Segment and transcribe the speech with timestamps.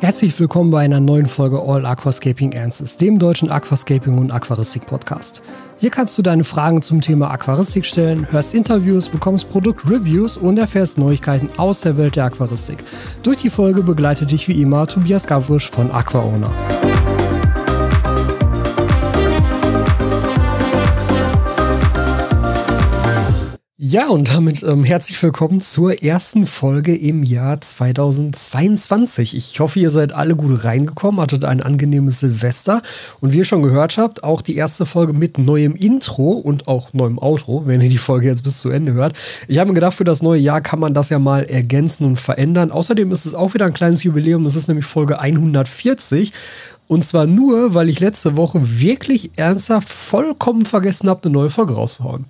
[0.00, 5.40] Herzlich willkommen bei einer neuen Folge All Aquascaping Answers, dem deutschen Aquascaping und Aquaristik Podcast.
[5.78, 10.98] Hier kannst du deine Fragen zum Thema Aquaristik stellen, hörst Interviews, bekommst Produktreviews und erfährst
[10.98, 12.84] Neuigkeiten aus der Welt der Aquaristik.
[13.22, 16.50] Durch die Folge begleitet dich wie immer Tobias Gavrisch von AquaOwner.
[23.94, 29.36] Ja, und damit ähm, herzlich willkommen zur ersten Folge im Jahr 2022.
[29.36, 32.82] Ich hoffe, ihr seid alle gut reingekommen, hattet ein angenehmes Silvester.
[33.20, 36.92] Und wie ihr schon gehört habt, auch die erste Folge mit neuem Intro und auch
[36.92, 39.16] neuem Outro, wenn ihr die Folge jetzt bis zu Ende hört.
[39.46, 42.16] Ich habe mir gedacht, für das neue Jahr kann man das ja mal ergänzen und
[42.16, 42.72] verändern.
[42.72, 44.44] Außerdem ist es auch wieder ein kleines Jubiläum.
[44.44, 46.32] Es ist nämlich Folge 140.
[46.88, 51.74] Und zwar nur, weil ich letzte Woche wirklich ernsthaft vollkommen vergessen habe, eine neue Folge
[51.74, 52.24] rauszuhauen.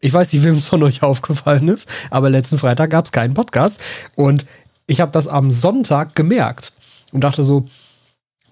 [0.00, 3.34] Ich weiß nicht, wem es von euch aufgefallen ist, aber letzten Freitag gab es keinen
[3.34, 3.80] Podcast.
[4.14, 4.46] Und
[4.86, 6.72] ich habe das am Sonntag gemerkt
[7.12, 7.66] und dachte so,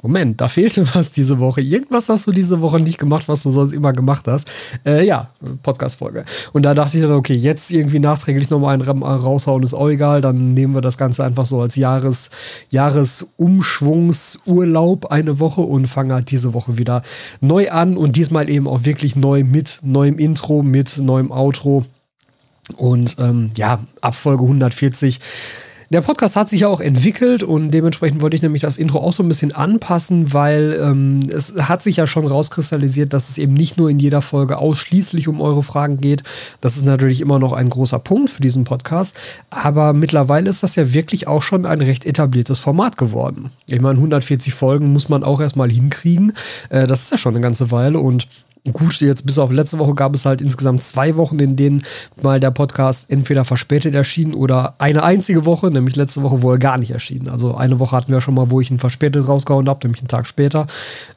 [0.06, 1.60] Moment, da fehlte was diese Woche.
[1.60, 4.48] Irgendwas hast du diese Woche nicht gemacht, was du sonst immer gemacht hast.
[4.84, 5.30] Äh, ja,
[5.64, 6.24] Podcast-Folge.
[6.52, 10.20] Und da dachte ich dann, okay, jetzt irgendwie nachträglich nochmal einen raushauen, ist auch egal.
[10.20, 12.30] Dann nehmen wir das Ganze einfach so als Jahres,
[12.70, 17.02] Jahresumschwungsurlaub eine Woche und fangen halt diese Woche wieder
[17.40, 21.84] neu an und diesmal eben auch wirklich neu mit neuem Intro, mit neuem Outro.
[22.76, 25.18] Und ähm, ja, ab Folge 140
[25.90, 29.12] der Podcast hat sich ja auch entwickelt und dementsprechend wollte ich nämlich das Intro auch
[29.12, 33.54] so ein bisschen anpassen, weil ähm, es hat sich ja schon rauskristallisiert, dass es eben
[33.54, 36.24] nicht nur in jeder Folge ausschließlich um eure Fragen geht.
[36.60, 39.16] Das ist natürlich immer noch ein großer Punkt für diesen Podcast.
[39.50, 43.50] Aber mittlerweile ist das ja wirklich auch schon ein recht etabliertes Format geworden.
[43.66, 46.32] Ich meine, 140 Folgen muss man auch erstmal hinkriegen.
[46.68, 48.26] Äh, das ist ja schon eine ganze Weile und
[48.72, 51.84] Gut, jetzt bis auf letzte Woche gab es halt insgesamt zwei Wochen, in denen
[52.20, 56.58] mal der Podcast entweder verspätet erschien oder eine einzige Woche, nämlich letzte Woche, wo er
[56.58, 57.28] gar nicht erschien.
[57.28, 60.08] Also eine Woche hatten wir schon mal, wo ich ihn verspätet rausgehauen habe, nämlich einen
[60.08, 60.66] Tag später.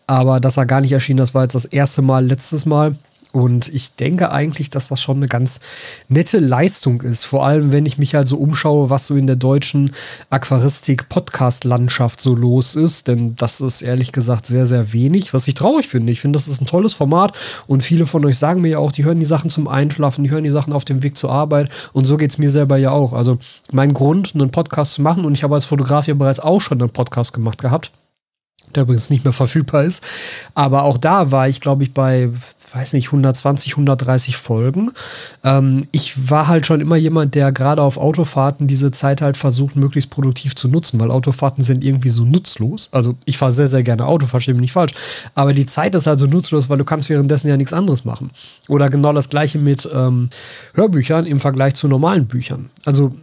[0.06, 2.96] Aber dass er gar nicht erschien, das war jetzt das erste Mal letztes Mal.
[3.32, 5.60] Und ich denke eigentlich, dass das schon eine ganz
[6.08, 7.26] nette Leistung ist.
[7.26, 9.92] Vor allem, wenn ich mich halt so umschaue, was so in der deutschen
[10.32, 13.08] Aquaristik-Podcast-Landschaft so los ist.
[13.08, 16.12] Denn das ist ehrlich gesagt sehr, sehr wenig, was ich traurig finde.
[16.12, 17.38] Ich finde, das ist ein tolles Format.
[17.68, 20.32] Und viele von euch sagen mir ja auch, die hören die Sachen zum Einschlafen, die
[20.32, 21.70] hören die Sachen auf dem Weg zur Arbeit.
[21.94, 23.14] Und so geht es mir selber ja auch.
[23.14, 23.38] Also
[23.72, 26.82] mein Grund, einen Podcast zu machen, und ich habe als Fotograf ja bereits auch schon
[26.82, 27.92] einen Podcast gemacht gehabt
[28.76, 30.04] der übrigens nicht mehr verfügbar ist.
[30.56, 32.30] Aber auch da war ich, glaube ich, bei
[32.74, 34.92] weiß nicht, 120, 130 Folgen.
[35.44, 39.76] Ähm, ich war halt schon immer jemand, der gerade auf Autofahrten diese Zeit halt versucht,
[39.76, 42.90] möglichst produktiv zu nutzen, weil Autofahrten sind irgendwie so nutzlos.
[42.92, 44.94] Also ich fahre sehr, sehr gerne Auto, verstehe mich nicht falsch.
[45.36, 48.32] Aber die Zeit ist halt so nutzlos, weil du kannst währenddessen ja nichts anderes machen.
[48.68, 50.30] Oder genau das gleiche mit ähm,
[50.74, 52.70] Hörbüchern im Vergleich zu normalen Büchern.
[52.86, 53.14] Also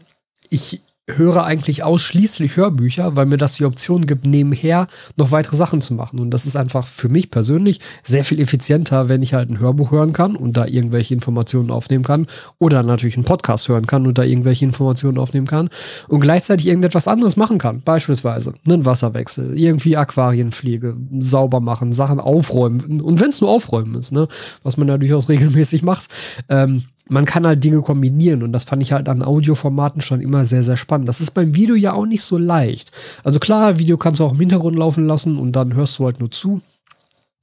[0.48, 5.81] ich höre eigentlich ausschließlich Hörbücher, weil mir das die Option gibt, nebenher noch weitere Sachen
[5.81, 6.19] zu machen.
[6.19, 9.93] Und das ist einfach für mich persönlich sehr viel effizienter, wenn ich halt ein Hörbuch
[9.93, 12.27] hören kann und da irgendwelche Informationen aufnehmen kann.
[12.59, 15.69] Oder natürlich einen Podcast hören kann und da irgendwelche Informationen aufnehmen kann.
[16.09, 17.83] Und gleichzeitig irgendetwas anderes machen kann.
[17.83, 23.00] Beispielsweise einen Wasserwechsel, irgendwie Aquarienpflege, sauber machen, Sachen aufräumen.
[23.00, 24.27] Und wenn es nur aufräumen ist, ne,
[24.65, 26.09] was man ja durchaus regelmäßig macht.
[26.49, 30.44] Ähm, man kann halt Dinge kombinieren und das fand ich halt an Audioformaten schon immer
[30.44, 31.09] sehr, sehr spannend.
[31.09, 32.91] Das ist beim Video ja auch nicht so leicht.
[33.22, 36.21] Also klar, Video kannst du auch im Hintergrund laufen lassen und dann hörst du halt
[36.21, 36.61] nur zu.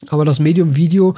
[0.09, 1.15] Aber das Medium Video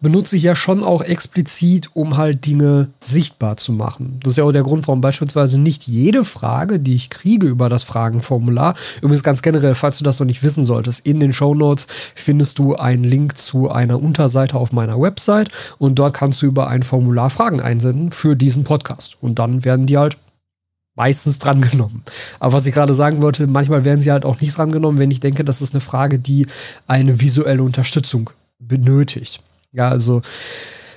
[0.00, 4.18] benutze ich ja schon auch explizit, um halt Dinge sichtbar zu machen.
[4.22, 7.68] Das ist ja auch der Grund, warum beispielsweise nicht jede Frage, die ich kriege über
[7.68, 11.54] das Fragenformular, übrigens ganz generell, falls du das noch nicht wissen solltest, in den Show
[11.54, 16.46] Notes findest du einen Link zu einer Unterseite auf meiner Website und dort kannst du
[16.46, 19.16] über ein Formular Fragen einsenden für diesen Podcast.
[19.20, 20.16] Und dann werden die halt
[20.94, 22.02] meistens drangenommen.
[22.38, 25.20] Aber was ich gerade sagen wollte, manchmal werden sie halt auch nicht drangenommen, wenn ich
[25.20, 26.46] denke, das ist eine Frage, die
[26.86, 29.42] eine visuelle Unterstützung benötigt.
[29.72, 30.22] Ja, also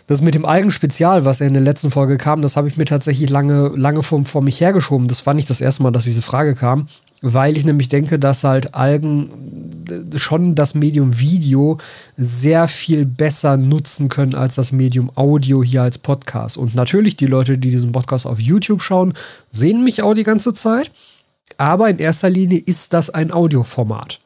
[0.07, 2.85] das mit dem Algenspezial, was ja in der letzten Folge kam, das habe ich mir
[2.85, 5.07] tatsächlich lange, lange vor, vor mich hergeschoben.
[5.07, 6.87] Das war nicht das erste Mal, dass diese Frage kam
[7.21, 9.71] weil ich nämlich denke, dass halt Algen
[10.15, 11.77] schon das Medium Video
[12.17, 16.57] sehr viel besser nutzen können als das Medium Audio hier als Podcast.
[16.57, 19.13] Und natürlich, die Leute, die diesen Podcast auf YouTube schauen,
[19.49, 20.91] sehen mich auch die ganze Zeit.
[21.57, 24.19] Aber in erster Linie ist das ein Audioformat.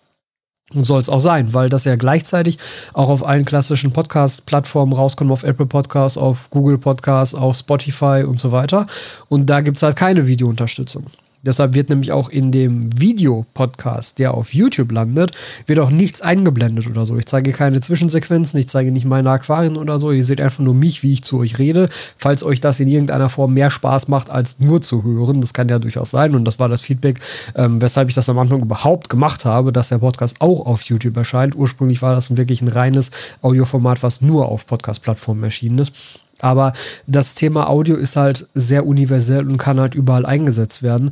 [0.74, 2.60] Und soll es auch sein, weil das ja gleichzeitig
[2.94, 8.38] auch auf allen klassischen Podcast-Plattformen rauskommt, auf Apple Podcasts, auf Google Podcasts, auf Spotify und
[8.38, 8.86] so weiter.
[9.30, 11.06] Und da gibt es halt keine Videounterstützung.
[11.42, 15.32] Deshalb wird nämlich auch in dem Videopodcast, der auf YouTube landet,
[15.68, 17.18] wird auch nichts eingeblendet oder so.
[17.18, 20.12] Ich zeige keine Zwischensequenzen, ich zeige nicht meine Aquarien oder so.
[20.12, 21.90] Ihr seht einfach nur mich, wie ich zu euch rede.
[22.18, 25.70] Falls euch das in irgendeiner Form mehr Spaß macht, als nur zu hören, das kann
[25.70, 26.36] ja durchaus sein.
[26.36, 27.20] Und das war das Feedback,
[27.56, 31.16] ähm, weshalb ich das am Anfang überhaupt gemacht habe, dass der Podcast auch auf YouTube
[31.16, 31.56] erscheint.
[31.56, 35.94] Ursprünglich war das wirklich ein reines Audioformat, was nur auf Podcast-Plattformen erschienen ist.
[36.42, 36.74] Aber
[37.08, 41.12] das Thema Audio ist halt sehr universell und kann halt überall eingesetzt werden.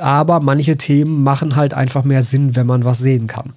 [0.00, 3.52] Aber manche Themen machen halt einfach mehr Sinn, wenn man was sehen kann.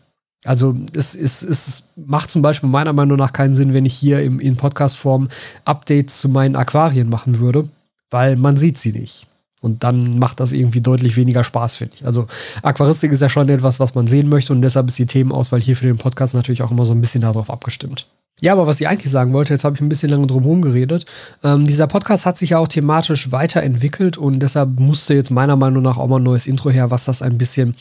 [0.46, 4.22] Also es, es, es macht zum Beispiel meiner Meinung nach keinen Sinn, wenn ich hier
[4.22, 5.30] im, in Podcast-Form
[5.66, 7.68] Updates zu meinen Aquarien machen würde,
[8.12, 9.28] weil man sieht sie nicht.
[9.62, 12.06] Und dann macht das irgendwie deutlich weniger Spaß, finde ich.
[12.06, 12.28] Also
[12.62, 15.76] Aquaristik ist ja schon etwas, was man sehen möchte und deshalb ist die Themenauswahl hier
[15.76, 18.08] für den Podcast natürlich auch immer so ein bisschen darauf abgestimmt.
[18.42, 20.62] Ja, aber was ich eigentlich sagen wollte, jetzt habe ich ein bisschen lange drum herum
[20.62, 21.06] geredet.
[21.42, 25.82] Ähm, dieser Podcast hat sich ja auch thematisch weiterentwickelt und deshalb musste jetzt meiner Meinung
[25.82, 27.76] nach auch mal ein neues Intro her, was das ein bisschen,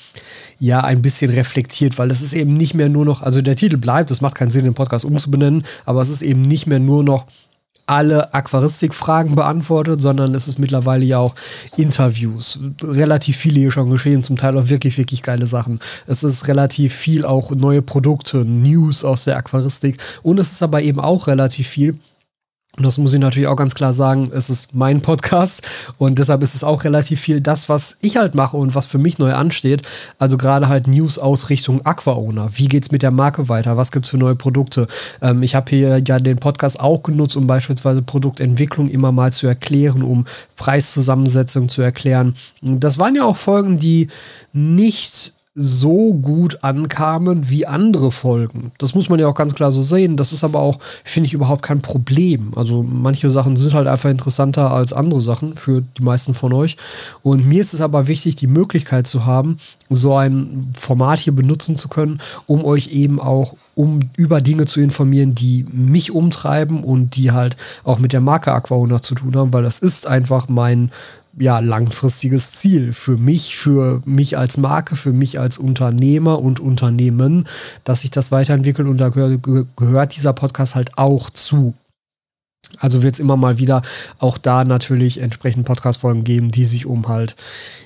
[0.61, 3.79] ja, ein bisschen reflektiert, weil es ist eben nicht mehr nur noch, also der Titel
[3.79, 7.03] bleibt, es macht keinen Sinn, den Podcast umzubenennen, aber es ist eben nicht mehr nur
[7.03, 7.27] noch
[7.87, 11.35] alle Aquaristikfragen beantwortet, sondern es ist mittlerweile ja auch
[11.77, 12.61] Interviews.
[12.83, 15.81] Relativ viele hier schon geschehen, zum Teil auch wirklich, wirklich geile Sachen.
[16.07, 20.83] Es ist relativ viel auch neue Produkte, News aus der Aquaristik und es ist aber
[20.83, 21.99] eben auch relativ viel
[22.77, 25.63] und das muss ich natürlich auch ganz klar sagen, es ist mein Podcast
[25.97, 28.99] und deshalb ist es auch relativ viel das, was ich halt mache und was für
[28.99, 29.83] mich neu ansteht.
[30.19, 32.51] Also gerade halt News aus Richtung Aqua-Owner.
[32.55, 33.77] Wie geht's mit der Marke weiter?
[33.77, 34.89] Was gibt's für neue Produkte?
[35.23, 39.47] Ähm, ich habe hier ja den Podcast auch genutzt, um beispielsweise Produktentwicklung immer mal zu
[39.47, 42.35] erklären, um Preiszusammensetzung zu erklären.
[42.61, 44.09] Das waren ja auch Folgen, die
[44.53, 48.73] nicht so gut ankamen wie andere Folgen.
[48.79, 50.17] Das muss man ja auch ganz klar so sehen.
[50.17, 52.53] Das ist aber auch, finde ich, überhaupt kein Problem.
[52.57, 56.77] Also manche Sachen sind halt einfach interessanter als andere Sachen für die meisten von euch.
[57.23, 59.59] Und mir ist es aber wichtig, die Möglichkeit zu haben,
[59.91, 64.81] so ein Format hier benutzen zu können, um euch eben auch um über Dinge zu
[64.81, 69.53] informieren, die mich umtreiben und die halt auch mit der Marke Aquahona zu tun haben,
[69.53, 70.91] weil das ist einfach mein
[71.39, 77.47] ja, langfristiges Ziel für mich, für mich als Marke, für mich als Unternehmer und Unternehmen,
[77.85, 81.75] dass sich das weiterentwickelt und da gehört, dieser Podcast halt auch zu.
[82.79, 83.83] Also wird es immer mal wieder
[84.19, 87.37] auch da natürlich entsprechend Podcast-Folgen geben, die sich um halt,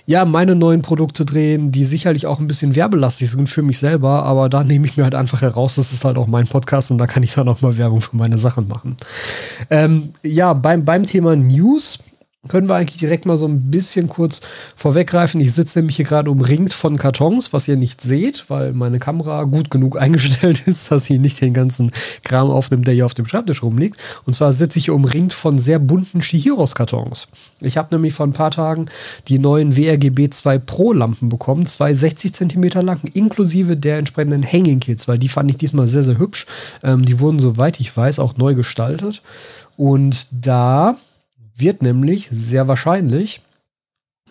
[0.06, 4.24] ja, meine neuen Produkte drehen, die sicherlich auch ein bisschen werbelastig sind für mich selber,
[4.24, 6.98] aber da nehme ich mir halt einfach heraus, das ist halt auch mein Podcast und
[6.98, 8.96] da kann ich dann auch mal Werbung für meine Sachen machen.
[9.68, 11.98] Ähm, ja, beim, beim Thema News
[12.48, 14.40] können wir eigentlich direkt mal so ein bisschen kurz
[14.76, 15.40] vorweggreifen.
[15.40, 19.44] Ich sitze nämlich hier gerade umringt von Kartons, was ihr nicht seht, weil meine Kamera
[19.44, 21.92] gut genug eingestellt ist, dass sie nicht den ganzen
[22.24, 23.98] Kram aufnimmt, der hier auf dem Schreibtisch rumliegt.
[24.24, 27.28] Und zwar sitze ich hier umringt von sehr bunten Shihiros-Kartons.
[27.60, 28.86] Ich habe nämlich vor ein paar Tagen
[29.28, 34.80] die neuen WRGB 2 Pro Lampen bekommen, zwei 60 cm lang, inklusive der entsprechenden Hanging
[34.80, 36.46] Kits, weil die fand ich diesmal sehr, sehr hübsch.
[36.82, 39.22] Ähm, die wurden, soweit ich weiß, auch neu gestaltet.
[39.76, 40.96] Und da
[41.58, 43.42] wird nämlich sehr wahrscheinlich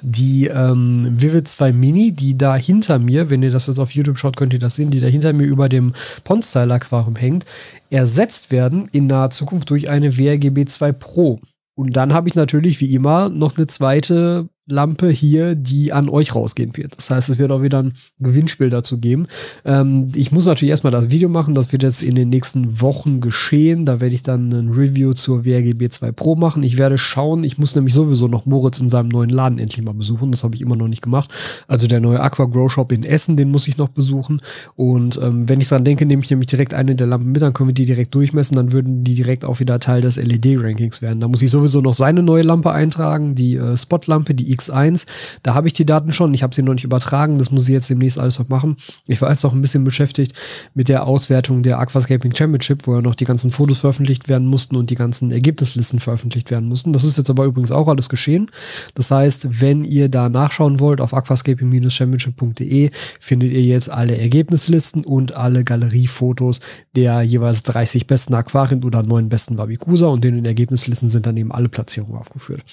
[0.02, 4.18] die ähm, Vivid 2 Mini, die da hinter mir, wenn ihr das jetzt auf YouTube
[4.18, 5.94] schaut, könnt ihr das sehen, die da hinter mir über dem
[6.24, 7.46] Pond-Style Aquarium hängt,
[7.90, 11.40] ersetzt werden in naher Zukunft durch eine WRGB 2 Pro.
[11.76, 16.36] Und dann habe ich natürlich wie immer noch eine zweite Lampe hier, die an euch
[16.36, 16.98] rausgehen wird.
[16.98, 19.28] Das heißt, es wird auch wieder ein Gewinnspiel dazu geben.
[19.64, 21.56] Ähm, ich muss natürlich erstmal das Video machen.
[21.56, 23.86] Das wird jetzt in den nächsten Wochen geschehen.
[23.86, 26.64] Da werde ich dann ein Review zur WRGB 2 Pro machen.
[26.64, 27.46] Ich werde schauen.
[27.46, 30.32] Ich muss nämlich sowieso noch Moritz in seinem neuen Laden endlich mal besuchen.
[30.32, 31.32] Das habe ich immer noch nicht gemacht.
[31.68, 34.42] Also der neue Aqua Grow Shop in Essen, den muss ich noch besuchen.
[34.76, 37.42] Und ähm, wenn ich dran denke, nehme ich nämlich direkt eine der Lampen mit.
[37.42, 38.58] Dann können wir die direkt durchmessen.
[38.58, 41.22] Dann würden die direkt auch wieder Teil des LED-Rankings werden.
[41.22, 43.34] Da muss ich sowieso noch seine neue Lampe eintragen.
[43.34, 45.06] Die äh, Spot-Lampe, die X1.
[45.44, 46.34] Da habe ich die Daten schon.
[46.34, 47.38] Ich habe sie noch nicht übertragen.
[47.38, 48.78] Das muss ich jetzt demnächst alles noch machen.
[49.08, 50.34] Ich war jetzt noch ein bisschen beschäftigt
[50.74, 54.76] mit der Auswertung der Aquascaping Championship, wo ja noch die ganzen Fotos veröffentlicht werden mussten
[54.76, 56.94] und die ganzen Ergebnislisten veröffentlicht werden mussten.
[56.94, 58.48] Das ist jetzt aber übrigens auch alles geschehen.
[58.96, 65.34] Das heißt, wenn ihr da nachschauen wollt, auf aquascaping-championship.de findet ihr jetzt alle Ergebnislisten und
[65.34, 66.60] alle Galeriefotos
[66.96, 71.38] der jeweils 30 besten Aquarien oder 9 besten Babicusa und in den Ergebnislisten sind dann
[71.38, 72.64] eben alle Platzierungen aufgeführt.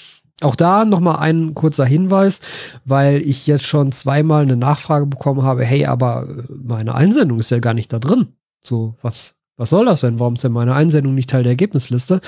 [0.43, 2.41] Auch da nochmal ein kurzer Hinweis,
[2.85, 7.61] weil ich jetzt schon zweimal eine Nachfrage bekommen habe, hey, aber meine Einsendung ist ja
[7.61, 8.29] gar nicht da drin.
[8.61, 10.19] So, was, was soll das denn?
[10.19, 12.21] Warum ist denn meine Einsendung nicht Teil der Ergebnisliste?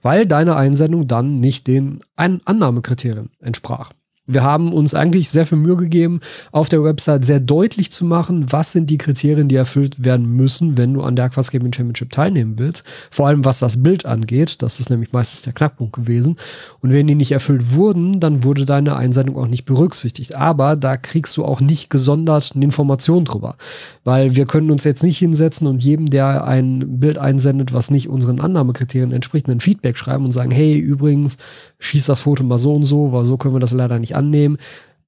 [0.00, 3.92] Weil deine Einsendung dann nicht den Annahmekriterien entsprach.
[4.32, 6.20] Wir haben uns eigentlich sehr viel Mühe gegeben,
[6.52, 10.78] auf der Website sehr deutlich zu machen, was sind die Kriterien, die erfüllt werden müssen,
[10.78, 12.84] wenn du an der Aquas Gaming Championship teilnehmen willst.
[13.10, 14.62] Vor allem was das Bild angeht.
[14.62, 16.36] Das ist nämlich meistens der Knackpunkt gewesen.
[16.80, 20.34] Und wenn die nicht erfüllt wurden, dann wurde deine Einsendung auch nicht berücksichtigt.
[20.34, 23.56] Aber da kriegst du auch nicht gesondert eine Information drüber.
[24.04, 28.08] Weil wir können uns jetzt nicht hinsetzen und jedem, der ein Bild einsendet, was nicht
[28.08, 31.36] unseren Annahmekriterien entspricht, ein Feedback schreiben und sagen, hey, übrigens,
[31.80, 34.58] schieß das Foto mal so und so, weil so können wir das leider nicht annehmen.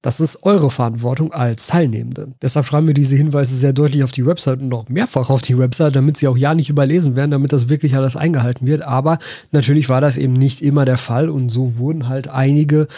[0.03, 2.35] Das ist eure Verantwortung als Teilnehmende.
[2.43, 5.57] Deshalb schreiben wir diese Hinweise sehr deutlich auf die Website und noch mehrfach auf die
[5.57, 8.83] Website, damit sie auch ja nicht überlesen werden, damit das wirklich alles eingehalten wird.
[8.83, 9.21] Aber
[9.53, 12.89] natürlich war das eben nicht immer der Fall und so wurden halt einige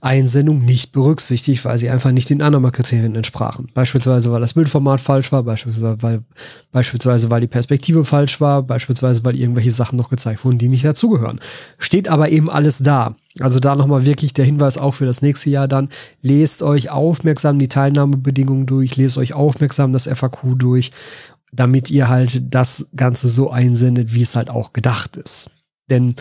[0.00, 3.68] Einsendungen nicht berücksichtigt, weil sie einfach nicht den Annahmekriterien entsprachen.
[3.74, 6.22] Beispielsweise, weil das Bildformat falsch war, beispielsweise weil,
[6.70, 10.84] beispielsweise, weil die Perspektive falsch war, beispielsweise, weil irgendwelche Sachen noch gezeigt wurden, die nicht
[10.84, 11.40] dazugehören.
[11.78, 13.16] Steht aber eben alles da.
[13.40, 15.88] Also da nochmal wirklich der Hinweis auch für das nächste Jahr dann.
[16.20, 20.92] Lest euch aufmerksam die Teilnahmebedingungen durch, lest euch aufmerksam das FAQ durch,
[21.52, 25.50] damit ihr halt das Ganze so einsendet, wie es halt auch gedacht ist.
[25.90, 26.14] Denn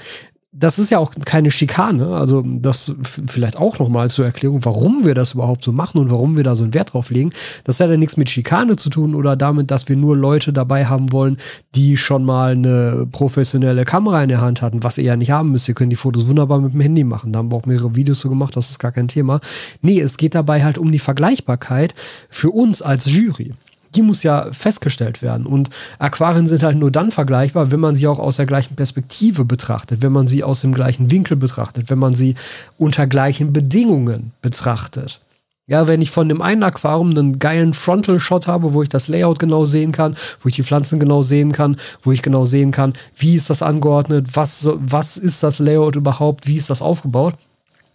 [0.54, 2.08] das ist ja auch keine Schikane.
[2.08, 6.36] Also das vielleicht auch nochmal zur Erklärung, warum wir das überhaupt so machen und warum
[6.36, 7.32] wir da so einen Wert drauf legen.
[7.64, 10.86] Das hat ja nichts mit Schikane zu tun oder damit, dass wir nur Leute dabei
[10.88, 11.38] haben wollen,
[11.74, 15.52] die schon mal eine professionelle Kamera in der Hand hatten, was ihr ja nicht haben
[15.52, 15.70] müsst.
[15.70, 17.32] Ihr könnt die Fotos wunderbar mit dem Handy machen.
[17.32, 19.40] Da haben wir auch mehrere Videos so gemacht, das ist gar kein Thema.
[19.82, 21.96] Nee, es geht dabei halt um die Vergleichbarkeit
[22.30, 23.54] für uns als Jury
[23.96, 25.46] die muss ja festgestellt werden.
[25.46, 25.70] Und
[26.00, 30.02] Aquarien sind halt nur dann vergleichbar, wenn man sie auch aus der gleichen Perspektive betrachtet,
[30.02, 32.36] wenn man sie aus dem gleichen Winkel betrachtet, wenn man sie
[32.78, 35.22] unter gleichen Bedingungen betrachtet.
[35.68, 39.40] Ja, wenn ich von dem einen Aquarium einen geilen Frontal-Shot habe, wo ich das Layout
[39.40, 42.94] genau sehen kann, wo ich die Pflanzen genau sehen kann, wo ich genau sehen kann,
[43.16, 47.36] wie ist das angeordnet, was, was ist das Layout überhaupt, wie ist das aufgebaut,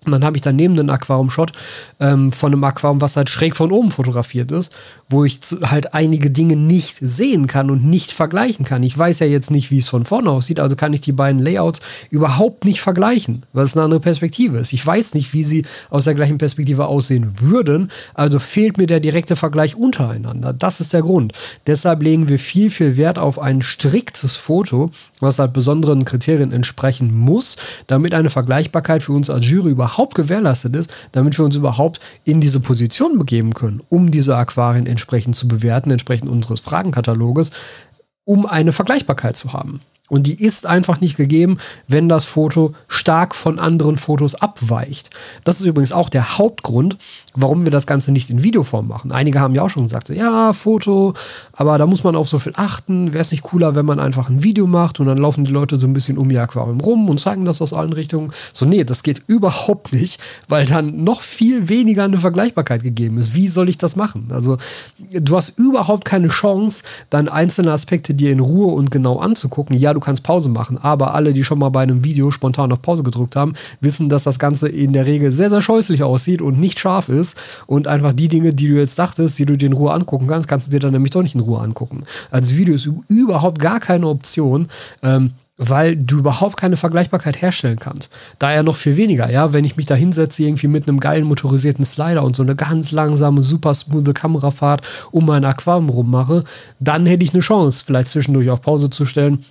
[0.07, 1.53] und dann habe ich daneben einen Aquarium-Shot
[2.01, 4.75] ähm, von einem Aquarium, was halt schräg von oben fotografiert ist,
[5.09, 8.83] wo ich halt einige Dinge nicht sehen kann und nicht vergleichen kann.
[8.83, 11.41] Ich weiß ja jetzt nicht, wie es von vorne aussieht, also kann ich die beiden
[11.41, 14.73] Layouts überhaupt nicht vergleichen, weil es eine andere Perspektive ist.
[14.73, 19.01] Ich weiß nicht, wie sie aus der gleichen Perspektive aussehen würden, also fehlt mir der
[19.01, 20.53] direkte Vergleich untereinander.
[20.53, 21.33] Das ist der Grund.
[21.67, 27.17] Deshalb legen wir viel, viel Wert auf ein striktes Foto, was halt besonderen Kriterien entsprechen
[27.17, 27.57] muss,
[27.87, 32.41] damit eine Vergleichbarkeit für uns als Jury überhaupt gewährleistet ist, damit wir uns überhaupt in
[32.41, 37.51] diese Position begeben können, um diese Aquarien entsprechend zu bewerten, entsprechend unseres Fragenkataloges,
[38.25, 39.81] um eine Vergleichbarkeit zu haben.
[40.09, 41.59] Und die ist einfach nicht gegeben,
[41.89, 45.11] wenn das Foto stark von anderen Fotos abweicht.
[45.43, 46.97] Das ist übrigens auch der Hauptgrund,
[47.37, 49.13] warum wir das Ganze nicht in Videoform machen.
[49.13, 51.15] Einige haben ja auch schon gesagt, so, ja, Foto,
[51.53, 53.13] aber da muss man auf so viel achten.
[53.13, 55.77] Wäre es nicht cooler, wenn man einfach ein Video macht und dann laufen die Leute
[55.77, 58.33] so ein bisschen um ihr Aquarium rum und zeigen das aus allen Richtungen.
[58.53, 63.35] So, nee, das geht überhaupt nicht, weil dann noch viel weniger eine Vergleichbarkeit gegeben ist.
[63.35, 64.29] Wie soll ich das machen?
[64.31, 64.57] Also,
[65.13, 69.77] du hast überhaupt keine Chance, dann einzelne Aspekte dir in Ruhe und genau anzugucken.
[69.77, 72.83] Ja, du kannst Pause machen, aber alle, die schon mal bei einem Video spontan auf
[72.83, 76.59] Pause gedrückt haben, wissen, dass das Ganze in der Regel sehr, sehr scheußlich aussieht und
[76.59, 79.67] nicht scharf ist ist und einfach die Dinge, die du jetzt dachtest, die du dir
[79.67, 82.05] in Ruhe angucken kannst, kannst du dir dann nämlich doch nicht in Ruhe angucken.
[82.31, 84.69] Als Video ist überhaupt gar keine Option.
[85.03, 88.13] Ähm, weil du überhaupt keine Vergleichbarkeit herstellen kannst.
[88.39, 91.83] Daher noch viel weniger, ja, wenn ich mich da hinsetze, irgendwie mit einem geilen motorisierten
[91.83, 96.45] Slider und so eine ganz langsame, super smooth Kamerafahrt um mein Aquarium rummache,
[96.79, 99.47] dann hätte ich eine Chance, vielleicht zwischendurch auf Pause zu stellen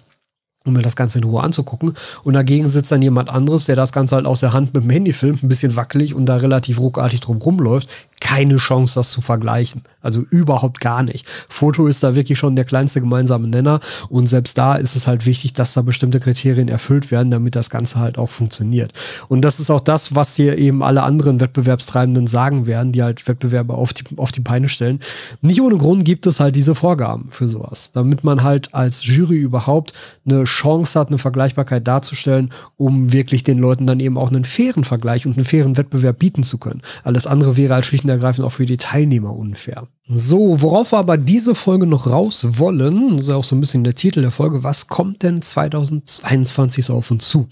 [0.66, 1.94] um mir das Ganze in Ruhe anzugucken.
[2.24, 4.90] Und dagegen sitzt dann jemand anderes, der das Ganze halt aus der Hand mit dem
[4.90, 7.88] Handy filmt, ein bisschen wackelig und da relativ ruckartig drum rumläuft.
[8.22, 9.84] Keine Chance, das zu vergleichen.
[10.02, 11.26] Also überhaupt gar nicht.
[11.50, 15.26] Foto ist da wirklich schon der kleinste gemeinsame Nenner und selbst da ist es halt
[15.26, 18.94] wichtig, dass da bestimmte Kriterien erfüllt werden, damit das Ganze halt auch funktioniert.
[19.28, 23.28] Und das ist auch das, was dir eben alle anderen Wettbewerbstreibenden sagen werden, die halt
[23.28, 25.00] Wettbewerbe auf die, auf die Beine stellen.
[25.42, 29.38] Nicht ohne Grund gibt es halt diese Vorgaben für sowas, damit man halt als Jury
[29.38, 29.94] überhaupt
[30.26, 34.84] eine Chance hat, eine Vergleichbarkeit darzustellen, um wirklich den Leuten dann eben auch einen fairen
[34.84, 36.82] Vergleich und einen fairen Wettbewerb bieten zu können.
[37.04, 39.88] Alles andere wäre halt schlicht und ergreifend auch für die Teilnehmer unfair.
[40.08, 43.84] So, worauf wir aber diese Folge noch raus wollen, das ist auch so ein bisschen
[43.84, 47.48] der Titel der Folge, was kommt denn 2022 so auf uns zu?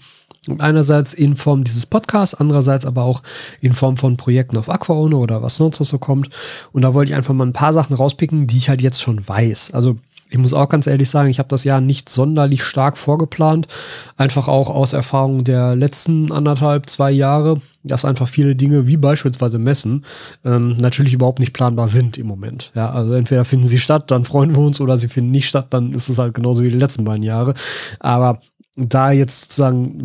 [0.48, 3.22] Und einerseits in Form dieses Podcasts, andererseits aber auch
[3.60, 6.28] in Form von Projekten auf Aquaone oder was sonst noch so kommt.
[6.72, 9.26] Und da wollte ich einfach mal ein paar Sachen rauspicken, die ich halt jetzt schon
[9.26, 9.72] weiß.
[9.72, 9.96] Also
[10.30, 13.68] ich muss auch ganz ehrlich sagen, ich habe das Jahr nicht sonderlich stark vorgeplant.
[14.16, 19.58] Einfach auch aus Erfahrung der letzten anderthalb, zwei Jahre, dass einfach viele Dinge, wie beispielsweise
[19.58, 20.04] Messen,
[20.44, 22.72] ähm, natürlich überhaupt nicht planbar sind im Moment.
[22.74, 25.68] Ja, also entweder finden sie statt, dann freuen wir uns, oder sie finden nicht statt,
[25.70, 27.54] dann ist es halt genauso wie die letzten beiden Jahre.
[28.00, 28.40] Aber
[28.76, 30.04] da jetzt sozusagen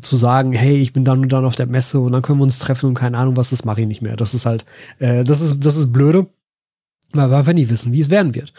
[0.00, 2.44] zu sagen, hey, ich bin dann und dann auf der Messe und dann können wir
[2.44, 4.16] uns treffen und keine Ahnung was, das mache ich nicht mehr.
[4.16, 4.64] Das ist halt,
[4.98, 6.26] äh, das ist, das ist blöde.
[7.18, 8.52] Aber wir nie wissen, wie es werden wird.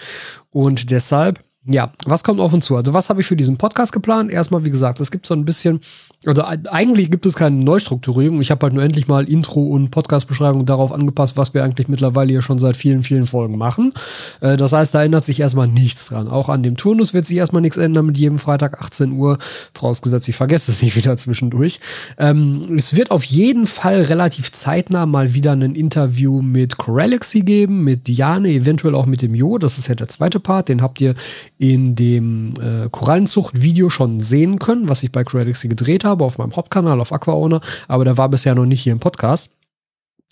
[0.50, 2.78] Und deshalb ja, was kommt auf uns zu?
[2.78, 4.32] Also, was habe ich für diesen Podcast geplant?
[4.32, 5.82] Erstmal, wie gesagt, es gibt so ein bisschen,
[6.26, 8.40] also eigentlich gibt es keine Neustrukturierung.
[8.40, 12.32] Ich habe halt nur endlich mal Intro und Podcast-Beschreibung darauf angepasst, was wir eigentlich mittlerweile
[12.32, 13.94] hier schon seit vielen, vielen Folgen machen.
[14.40, 16.30] Äh, das heißt, da ändert sich erstmal nichts dran.
[16.30, 19.38] Auch an dem Turnus wird sich erstmal nichts ändern mit jedem Freitag 18 Uhr.
[19.74, 21.82] Vorausgesetzt, ich vergesse es nicht wieder zwischendurch.
[22.18, 27.84] Ähm, es wird auf jeden Fall relativ zeitnah mal wieder ein Interview mit Corelexy geben,
[27.84, 29.58] mit Diane, eventuell auch mit dem Jo.
[29.58, 30.70] Das ist ja der zweite Part.
[30.70, 31.16] Den habt ihr
[31.58, 36.56] in dem äh, Korallenzucht-Video schon sehen können, was ich bei Credixy gedreht habe, auf meinem
[36.56, 39.57] Hauptkanal auf AquaOwner, aber der war bisher noch nicht hier im Podcast.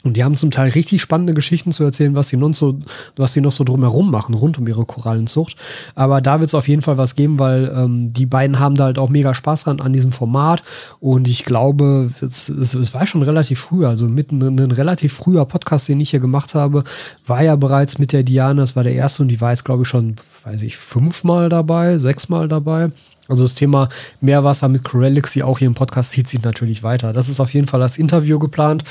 [0.05, 2.77] Und die haben zum Teil richtig spannende Geschichten zu erzählen, was sie noch so,
[3.15, 5.55] was sie noch so drumherum machen, rund um ihre Korallenzucht.
[5.95, 8.85] Aber da wird es auf jeden Fall was geben, weil ähm, die beiden haben da
[8.85, 10.61] halt auch mega Spaß dran an diesem Format.
[10.99, 15.45] Und ich glaube, es, es, es war schon relativ früh, also mitten ein relativ früher
[15.45, 16.83] Podcast, den ich hier gemacht habe,
[17.25, 19.81] war ja bereits mit der Diana, das war der erste und die war jetzt, glaube
[19.81, 22.91] ich, schon, weiß ich, fünfmal dabei, sechsmal dabei.
[23.27, 23.89] Also das Thema
[24.21, 27.11] Meerwasser mit Corelixy auch hier im Podcast zieht sich natürlich weiter.
[27.11, 28.83] Das ist auf jeden Fall als Interview geplant.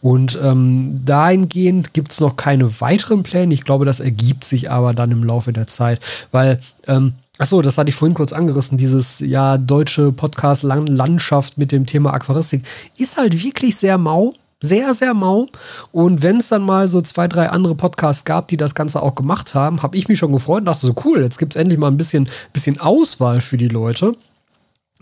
[0.00, 3.52] Und ähm, dahingehend gibt es noch keine weiteren Pläne.
[3.52, 6.00] Ich glaube, das ergibt sich aber dann im Laufe der Zeit.
[6.30, 11.84] Weil, ähm, achso, das hatte ich vorhin kurz angerissen, dieses ja deutsche Podcast-Landschaft mit dem
[11.84, 12.62] Thema Aquaristik
[12.96, 15.48] ist halt wirklich sehr mau sehr, sehr mau.
[15.90, 19.14] Und wenn es dann mal so zwei, drei andere Podcasts gab, die das Ganze auch
[19.14, 21.78] gemacht haben, habe ich mich schon gefreut und dachte so, cool, jetzt gibt es endlich
[21.78, 24.14] mal ein bisschen, bisschen Auswahl für die Leute.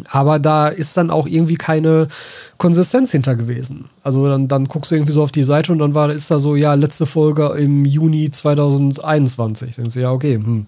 [0.08, 2.08] Aber da ist dann auch irgendwie keine
[2.56, 3.90] Konsistenz hinter gewesen.
[4.02, 6.38] Also dann, dann guckst du irgendwie so auf die Seite und dann war, ist da
[6.38, 9.76] so, ja, letzte Folge im Juni 2021.
[9.76, 10.66] Dann denkst du, ja, okay, hm,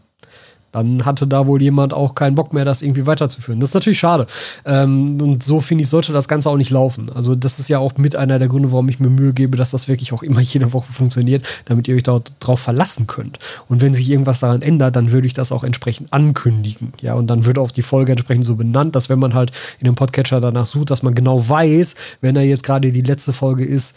[0.73, 3.61] dann hatte da wohl jemand auch keinen Bock mehr, das irgendwie weiterzuführen.
[3.61, 4.27] Das ist natürlich schade.
[4.65, 7.11] Ähm, und so finde ich, sollte das Ganze auch nicht laufen.
[7.15, 9.71] Also, das ist ja auch mit einer der Gründe, warum ich mir Mühe gebe, dass
[9.71, 13.39] das wirklich auch immer jede Woche funktioniert, damit ihr euch darauf verlassen könnt.
[13.69, 16.95] Und wenn sich irgendwas daran ändert, dann würde ich das auch entsprechend ankündigen.
[17.03, 19.85] Ja, und dann würde auch die Folge entsprechend so benannt, dass wenn man halt in
[19.85, 23.65] dem Podcatcher danach sucht, dass man genau weiß, wenn er jetzt gerade die letzte Folge
[23.65, 23.97] ist,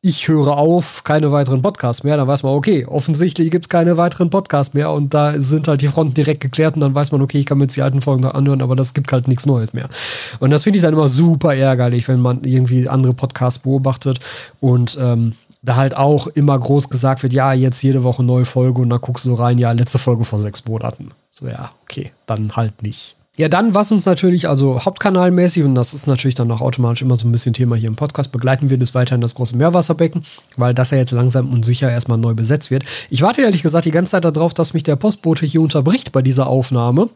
[0.00, 3.96] ich höre auf, keine weiteren Podcasts mehr, dann weiß man, okay, offensichtlich gibt es keine
[3.96, 7.20] weiteren Podcasts mehr und da sind halt die Fronten direkt geklärt und dann weiß man,
[7.20, 9.44] okay, ich kann mir jetzt die alten Folgen noch anhören, aber das gibt halt nichts
[9.44, 9.88] Neues mehr.
[10.38, 14.20] Und das finde ich dann immer super ärgerlich, wenn man irgendwie andere Podcasts beobachtet
[14.60, 18.80] und ähm, da halt auch immer groß gesagt wird, ja, jetzt jede Woche neue Folge
[18.80, 21.08] und dann guckst du rein, ja, letzte Folge vor sechs Monaten.
[21.28, 23.17] So, ja, okay, dann halt nicht.
[23.38, 27.16] Ja, dann, was uns natürlich, also hauptkanalmäßig, und das ist natürlich dann auch automatisch immer
[27.16, 30.24] so ein bisschen Thema hier im Podcast, begleiten wir das weiterhin das große Meerwasserbecken,
[30.56, 32.82] weil das ja jetzt langsam und sicher erstmal neu besetzt wird.
[33.10, 36.20] Ich warte ehrlich gesagt die ganze Zeit darauf, dass mich der Postbote hier unterbricht bei
[36.20, 37.10] dieser Aufnahme,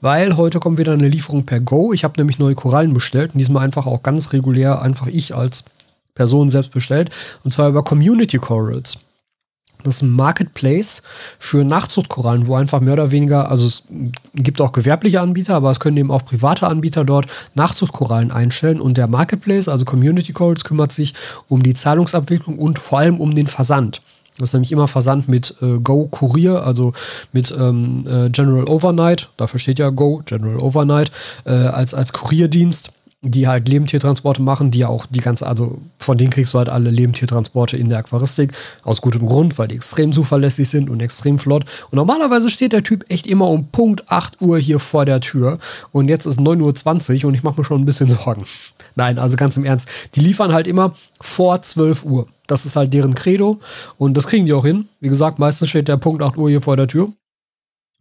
[0.00, 1.92] weil heute kommt wieder eine Lieferung per Go.
[1.92, 5.64] Ich habe nämlich neue Korallen bestellt und diesmal einfach auch ganz regulär, einfach ich als
[6.14, 7.10] Person selbst bestellt,
[7.42, 8.98] und zwar über Community Corals.
[9.84, 11.02] Das ist ein Marketplace
[11.38, 13.84] für Nachzuchtkorallen, wo einfach mehr oder weniger, also es
[14.34, 18.80] gibt auch gewerbliche Anbieter, aber es können eben auch private Anbieter dort Nachzuchtkorallen einstellen.
[18.80, 21.14] Und der Marketplace, also Community Corals, kümmert sich
[21.48, 24.02] um die Zahlungsabwicklung und vor allem um den Versand.
[24.38, 26.92] Das ist nämlich immer Versand mit äh, Go Kurier, also
[27.32, 31.10] mit ähm, äh, General Overnight, dafür steht ja Go, General Overnight,
[31.44, 36.16] äh, als, als Kurierdienst die halt Lebendtiertransporte machen, die ja auch die ganze, also von
[36.16, 38.52] denen kriegst du halt alle Lebendtiertransporte in der Aquaristik.
[38.84, 41.64] Aus gutem Grund, weil die extrem zuverlässig sind und extrem flott.
[41.90, 45.58] Und normalerweise steht der Typ echt immer um Punkt 8 Uhr hier vor der Tür.
[45.90, 48.44] Und jetzt ist 9.20 Uhr und ich mache mir schon ein bisschen Sorgen.
[48.94, 49.88] Nein, also ganz im Ernst.
[50.14, 52.28] Die liefern halt immer vor 12 Uhr.
[52.46, 53.58] Das ist halt deren Credo.
[53.96, 54.88] Und das kriegen die auch hin.
[55.00, 57.12] Wie gesagt, meistens steht der Punkt 8 Uhr hier vor der Tür.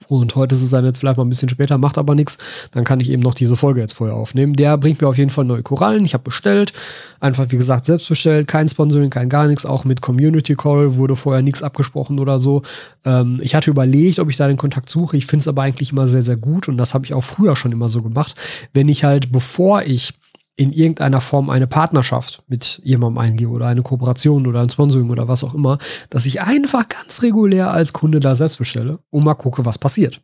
[0.08, 2.38] Und heute ist es dann jetzt vielleicht mal ein bisschen später, macht aber nichts.
[2.72, 4.54] Dann kann ich eben noch diese Folge jetzt vorher aufnehmen.
[4.54, 6.06] Der bringt mir auf jeden Fall neue Korallen.
[6.06, 6.72] Ich habe bestellt.
[7.20, 8.48] Einfach, wie gesagt, selbst bestellt.
[8.48, 9.66] Kein Sponsoring, kein gar nichts.
[9.66, 12.62] Auch mit Community Call wurde vorher nichts abgesprochen oder so.
[13.06, 15.18] Ähm, ich hatte überlegt, ob ich da den Kontakt suche.
[15.18, 16.70] Ich finde es aber eigentlich immer sehr, sehr gut.
[16.70, 18.36] Und das habe ich auch früher schon immer so gemacht.
[18.74, 20.14] Wenn ich halt, bevor ich
[20.58, 25.28] in irgendeiner Form eine Partnerschaft mit jemandem eingehe oder eine Kooperation oder ein Sponsoring oder
[25.28, 25.78] was auch immer,
[26.10, 30.20] dass ich einfach ganz regulär als Kunde da selbst bestelle und mal gucke, was passiert.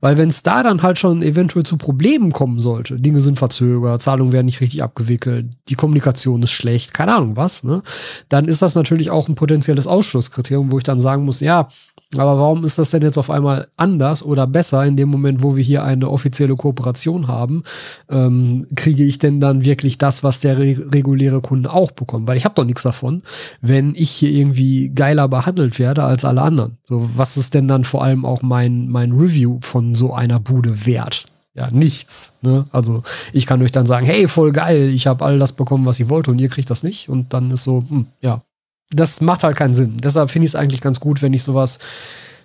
[0.00, 4.02] Weil wenn es da dann halt schon eventuell zu Problemen kommen sollte, Dinge sind verzögert,
[4.02, 7.82] Zahlungen werden nicht richtig abgewickelt, die Kommunikation ist schlecht, keine Ahnung was, ne,
[8.28, 11.68] dann ist das natürlich auch ein potenzielles Ausschlusskriterium, wo ich dann sagen muss, ja,
[12.14, 15.56] aber warum ist das denn jetzt auf einmal anders oder besser in dem Moment, wo
[15.56, 17.64] wir hier eine offizielle Kooperation haben?
[18.08, 22.28] Ähm, kriege ich denn dann wirklich das, was der re reguläre Kunde auch bekommt?
[22.28, 23.22] Weil ich habe doch nichts davon,
[23.60, 26.78] wenn ich hier irgendwie geiler behandelt werde als alle anderen.
[26.84, 30.86] So, was ist denn dann vor allem auch mein, mein Review von so einer Bude
[30.86, 31.26] wert?
[31.56, 32.34] ja nichts.
[32.42, 32.66] Ne?
[32.70, 35.98] Also ich kann euch dann sagen, hey, voll geil, ich habe all das bekommen, was
[35.98, 37.08] ich wollte und ihr kriegt das nicht.
[37.08, 38.42] Und dann ist so, hm, ja,
[38.90, 39.96] das macht halt keinen Sinn.
[39.98, 41.78] Deshalb finde ich es eigentlich ganz gut, wenn ich sowas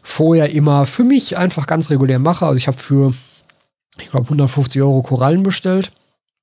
[0.01, 2.45] vorher immer für mich einfach ganz regulär mache.
[2.45, 3.13] Also ich habe für,
[3.99, 5.91] ich glaube, 150 Euro Korallen bestellt.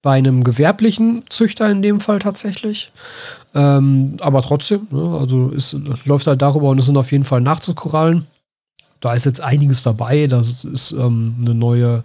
[0.00, 2.92] Bei einem gewerblichen Züchter in dem Fall tatsächlich.
[3.52, 7.40] Ähm, aber trotzdem, ne, also es läuft halt darüber und es sind auf jeden Fall
[7.40, 8.28] Nachzugskorallen.
[9.00, 10.28] Da ist jetzt einiges dabei.
[10.28, 12.04] Da ist ähm, eine neue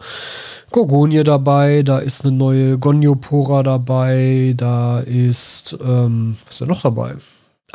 [0.72, 6.82] Gorgonie dabei, da ist eine neue Goniopora dabei, da ist, ähm, was ist da noch
[6.82, 7.16] dabei?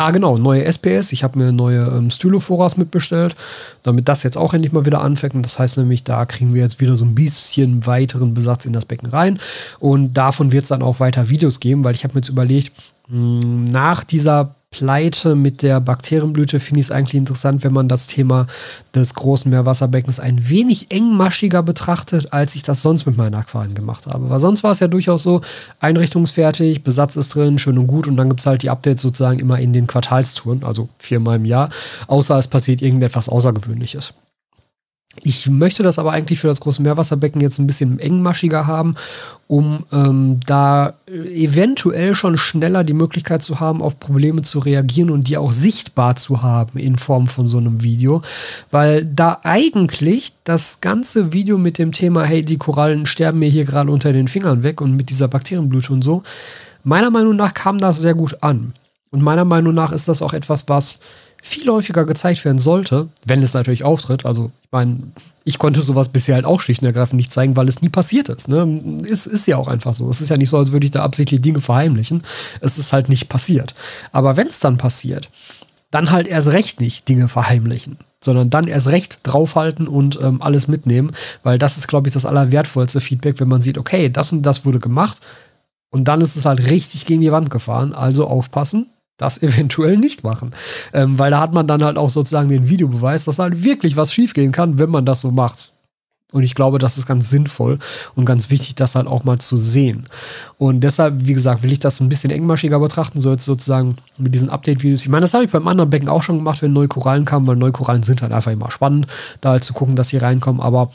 [0.00, 1.10] Ah, genau, neue SPS.
[1.10, 3.34] Ich habe mir neue ähm, Stylophoras mitbestellt,
[3.82, 5.34] damit das jetzt auch endlich mal wieder anfängt.
[5.34, 8.72] Und das heißt nämlich, da kriegen wir jetzt wieder so ein bisschen weiteren Besatz in
[8.72, 9.40] das Becken rein.
[9.80, 12.72] Und davon wird es dann auch weiter Videos geben, weil ich habe mir jetzt überlegt,
[13.08, 18.06] hm, nach dieser Pleite mit der Bakterienblüte finde ich es eigentlich interessant, wenn man das
[18.06, 18.46] Thema
[18.94, 24.06] des großen Meerwasserbeckens ein wenig engmaschiger betrachtet, als ich das sonst mit meinen Aquarien gemacht
[24.06, 24.28] habe.
[24.28, 25.40] Weil sonst war es ja durchaus so,
[25.80, 29.38] einrichtungsfertig, Besatz ist drin, schön und gut und dann gibt es halt die Updates sozusagen
[29.38, 31.70] immer in den Quartalstouren, also viermal im Jahr,
[32.06, 34.12] außer es passiert irgendetwas Außergewöhnliches.
[35.22, 38.94] Ich möchte das aber eigentlich für das große Meerwasserbecken jetzt ein bisschen engmaschiger haben,
[39.46, 45.28] um ähm, da eventuell schon schneller die Möglichkeit zu haben, auf Probleme zu reagieren und
[45.28, 48.22] die auch sichtbar zu haben in Form von so einem Video.
[48.70, 53.64] Weil da eigentlich das ganze Video mit dem Thema, hey, die Korallen sterben mir hier
[53.64, 56.22] gerade unter den Fingern weg und mit dieser Bakterienblute und so,
[56.84, 58.72] meiner Meinung nach kam das sehr gut an.
[59.10, 61.00] Und meiner Meinung nach ist das auch etwas, was
[61.42, 64.26] viel häufiger gezeigt werden sollte, wenn es natürlich auftritt.
[64.26, 64.98] Also, ich meine,
[65.44, 68.28] ich konnte sowas bisher halt auch schlicht und ergreifend nicht zeigen, weil es nie passiert
[68.28, 68.48] ist.
[68.48, 69.00] Ne?
[69.04, 70.10] Ist, ist ja auch einfach so.
[70.10, 72.22] Es ist ja nicht so, als würde ich da absichtlich Dinge verheimlichen.
[72.60, 73.74] Es ist halt nicht passiert.
[74.12, 75.30] Aber wenn es dann passiert,
[75.90, 80.68] dann halt erst recht nicht Dinge verheimlichen, sondern dann erst recht draufhalten und ähm, alles
[80.68, 84.42] mitnehmen, weil das ist, glaube ich, das allerwertvollste Feedback, wenn man sieht, okay, das und
[84.42, 85.20] das wurde gemacht
[85.90, 87.94] und dann ist es halt richtig gegen die Wand gefahren.
[87.94, 90.52] Also aufpassen, das eventuell nicht machen.
[90.94, 94.12] Ähm, weil da hat man dann halt auch sozusagen den Videobeweis, dass halt wirklich was
[94.12, 95.72] schiefgehen kann, wenn man das so macht.
[96.30, 97.78] Und ich glaube, das ist ganz sinnvoll
[98.14, 100.08] und ganz wichtig, das halt auch mal zu sehen.
[100.58, 104.34] Und deshalb, wie gesagt, will ich das ein bisschen engmaschiger betrachten, so jetzt sozusagen mit
[104.34, 105.00] diesen Update-Videos.
[105.00, 107.46] Ich meine, das habe ich beim anderen Becken auch schon gemacht, wenn neue Korallen kamen,
[107.46, 109.06] weil neue Korallen sind halt einfach immer spannend,
[109.40, 110.60] da halt zu gucken, dass sie reinkommen.
[110.60, 110.90] Aber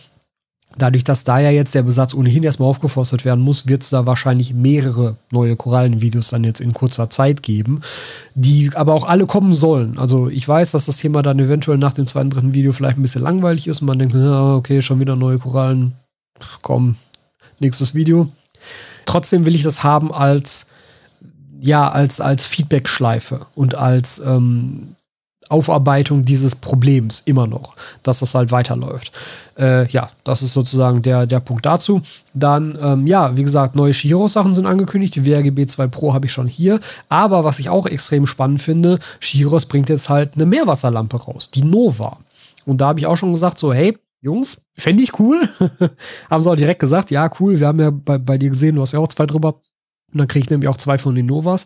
[0.76, 4.08] Dadurch, dass da ja jetzt der Besatz ohnehin erstmal aufgeforstet werden muss, wird es da
[4.08, 7.82] wahrscheinlich mehrere neue Korallenvideos dann jetzt in kurzer Zeit geben,
[8.34, 10.00] die aber auch alle kommen sollen.
[10.00, 13.04] Also ich weiß, dass das Thema dann eventuell nach dem zweiten, dritten Video vielleicht ein
[13.04, 15.94] bisschen langweilig ist und man denkt, okay, schon wieder neue Korallen,
[16.64, 16.96] komm,
[17.60, 18.30] nächstes Video.
[19.06, 20.68] Trotzdem will ich das haben als,
[21.62, 24.96] ja, als, als Feedback-Schleife und als ähm,
[25.50, 29.12] Aufarbeitung dieses Problems immer noch, dass das halt weiterläuft.
[29.58, 32.02] Äh, ja, das ist sozusagen der, der Punkt dazu.
[32.34, 35.16] Dann, ähm, ja, wie gesagt, neue Shiros-Sachen sind angekündigt.
[35.16, 36.80] Die WRGB 2 Pro habe ich schon hier.
[37.10, 41.64] Aber was ich auch extrem spannend finde, Shiros bringt jetzt halt eine Meerwasserlampe raus, die
[41.64, 42.18] Nova.
[42.66, 45.50] Und da habe ich auch schon gesagt, so, hey, Jungs, fände ich cool.
[46.30, 48.82] haben sie auch direkt gesagt, ja, cool, wir haben ja bei, bei dir gesehen, du
[48.82, 49.60] hast ja auch zwei drüber
[50.14, 51.66] und dann kriege ich nämlich auch zwei von den Novas.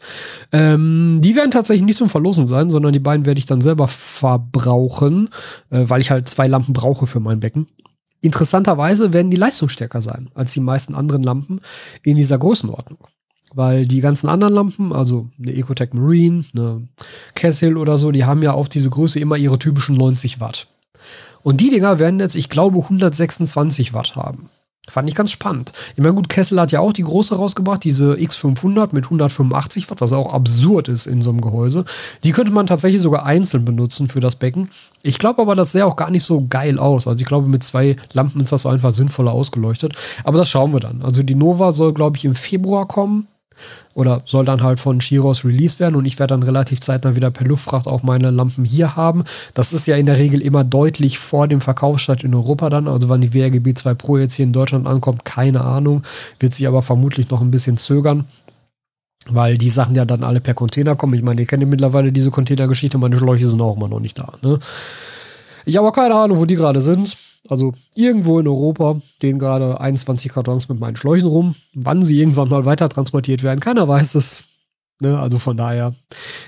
[0.52, 3.88] Ähm, die werden tatsächlich nicht zum Verlosen sein, sondern die beiden werde ich dann selber
[3.88, 5.30] verbrauchen,
[5.70, 7.68] äh, weil ich halt zwei Lampen brauche für mein Becken.
[8.22, 11.62] Interessanterweise werden die leistungsstärker sein als die meisten anderen Lampen
[12.04, 13.00] in dieser Größenordnung.
[13.54, 16.88] Weil die ganzen anderen Lampen, also eine Ecotech Marine, eine
[17.34, 20.68] Kessel oder so, die haben ja auf diese Größe immer ihre typischen 90 Watt.
[21.44, 24.50] Und die Dinger werden jetzt, ich glaube, 126 Watt haben.
[24.90, 25.74] Fand ich ganz spannend.
[25.96, 30.00] Ich meine, gut, Kessel hat ja auch die große rausgebracht, diese X500 mit 185 Watt,
[30.00, 31.84] was auch absurd ist in so einem Gehäuse.
[32.24, 34.70] Die könnte man tatsächlich sogar einzeln benutzen für das Becken.
[35.04, 37.06] Ich glaube aber, das sähe auch gar nicht so geil aus.
[37.06, 39.94] Also ich glaube, mit zwei Lampen ist das einfach sinnvoller ausgeleuchtet.
[40.24, 41.02] Aber das schauen wir dann.
[41.02, 43.28] Also die Nova soll, glaube ich, im Februar kommen
[43.94, 47.32] oder soll dann halt von Shiros released werden und ich werde dann relativ zeitnah wieder
[47.32, 49.24] per Luftfracht auch meine Lampen hier haben.
[49.54, 52.88] Das ist ja in der Regel immer deutlich vor dem Verkaufsstart in Europa dann.
[52.88, 56.04] Also wann die WRGB 2 Pro jetzt hier in Deutschland ankommt, keine Ahnung.
[56.40, 58.26] Wird sich aber vermutlich noch ein bisschen zögern.
[59.30, 61.14] Weil die Sachen ja dann alle per Container kommen.
[61.14, 64.18] Ich meine, ihr kennt ja mittlerweile diese Containergeschichte, meine Schläuche sind auch immer noch nicht
[64.18, 64.34] da.
[64.42, 64.60] Ne?
[65.68, 67.18] Ich habe auch keine Ahnung, wo die gerade sind.
[67.50, 71.56] Also irgendwo in Europa stehen gerade 21 Kartons mit meinen Schläuchen rum.
[71.74, 74.46] Wann sie irgendwann mal weiter transportiert werden, keiner weiß es.
[75.02, 75.20] Ne?
[75.20, 75.94] Also von daher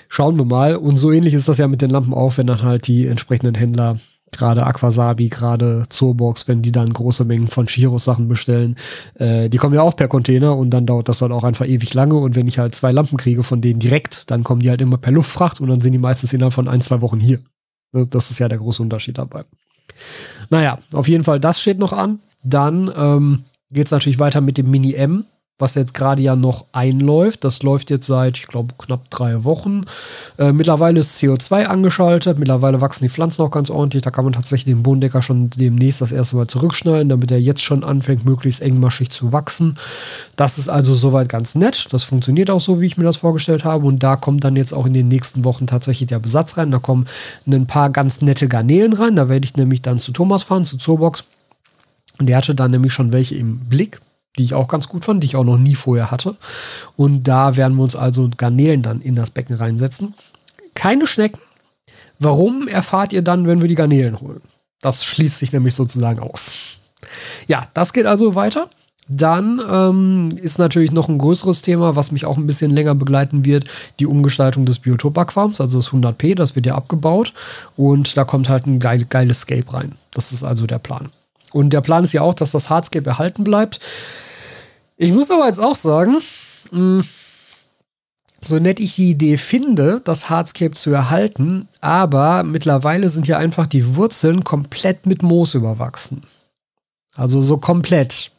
[0.08, 0.78] schauen wir mal.
[0.78, 3.56] Und so ähnlich ist das ja mit den Lampen auch, wenn dann halt die entsprechenden
[3.56, 4.00] Händler,
[4.32, 8.78] gerade Aquasabi, gerade Zoobox, wenn die dann große Mengen von Shiros Sachen bestellen,
[9.16, 11.94] äh, die kommen ja auch per Container und dann dauert das halt auch einfach ewig
[11.94, 12.16] lange.
[12.16, 14.98] Und wenn ich halt zwei Lampen kriege von denen direkt, dann kommen die halt immer
[14.98, 17.40] per Luftfracht und dann sind die meistens innerhalb von ein, zwei Wochen hier.
[17.92, 18.08] Ne?
[18.08, 19.46] Das ist ja der große Unterschied dabei.
[20.50, 22.20] Naja, auf jeden Fall, das steht noch an.
[22.44, 25.26] Dann, ähm, geht es natürlich weiter mit dem Mini-M
[25.60, 27.44] was jetzt gerade ja noch einläuft.
[27.44, 29.84] Das läuft jetzt seit, ich glaube, knapp drei Wochen.
[30.38, 32.40] Äh, mittlerweile ist CO2 angeschaltet.
[32.40, 34.02] Mittlerweile wachsen die Pflanzen auch ganz ordentlich.
[34.02, 37.62] Da kann man tatsächlich den Bodendecker schon demnächst das erste Mal zurückschneiden, damit er jetzt
[37.62, 39.78] schon anfängt, möglichst engmaschig zu wachsen.
[40.38, 41.88] Das ist also soweit ganz nett.
[41.92, 43.86] Das funktioniert auch so, wie ich mir das vorgestellt habe.
[43.86, 46.72] Und da kommt dann jetzt auch in den nächsten Wochen tatsächlich der Besatz rein.
[46.72, 47.06] Da kommen
[47.46, 49.18] ein paar ganz nette Garnelen rein.
[49.18, 51.26] Da werde ich nämlich dann zu Thomas fahren, zu Zoobox.
[52.18, 54.00] Und der hatte dann nämlich schon welche im Blick
[54.40, 56.36] die ich auch ganz gut fand, die ich auch noch nie vorher hatte.
[56.96, 60.16] Und da werden wir uns also Garnelen dann in das Becken reinsetzen.
[60.74, 61.40] Keine Schnecken.
[62.20, 64.42] Warum erfahrt ihr dann, wenn wir die Garnelen holen?
[64.82, 66.58] Das schließt sich nämlich sozusagen aus.
[67.48, 68.70] Ja, das geht also weiter.
[69.10, 73.44] Dann ähm, ist natürlich noch ein größeres Thema, was mich auch ein bisschen länger begleiten
[73.44, 73.66] wird,
[74.00, 77.34] die Umgestaltung des Biotop-Aquariums, also das 100p, das wird ja abgebaut
[77.76, 79.94] und da kommt halt ein geil, geiles Scape rein.
[80.12, 81.10] Das ist also der Plan.
[81.52, 83.80] Und der Plan ist ja auch, dass das Hardscape erhalten bleibt.
[85.02, 86.18] Ich muss aber jetzt auch sagen,
[86.72, 87.04] mh, hm,
[88.44, 93.66] so nett ich die Idee finde, das Hardscape zu erhalten, aber mittlerweile sind ja einfach
[93.66, 96.24] die Wurzeln komplett mit Moos überwachsen.
[97.16, 98.32] Also so komplett.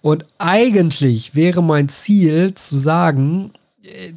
[0.00, 3.52] Und eigentlich wäre mein Ziel zu sagen,
[3.82, 4.12] äh,